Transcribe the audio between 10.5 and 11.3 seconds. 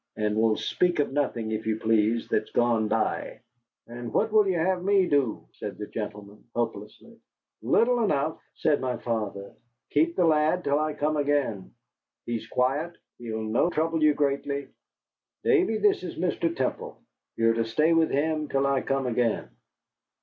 till I come